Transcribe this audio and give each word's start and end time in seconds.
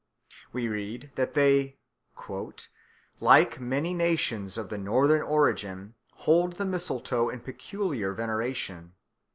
We 0.51 0.67
read 0.67 1.11
that 1.13 1.35
they, 1.35 1.77
"like 3.19 3.59
many 3.59 3.93
nations 3.93 4.57
of 4.57 4.69
the 4.69 4.79
Northern 4.79 5.21
origin, 5.21 5.93
hold 6.25 6.53
the 6.53 6.65
mistletoe 6.65 7.29
in 7.29 7.41
peculiar 7.41 8.11
veneration. 8.15 8.93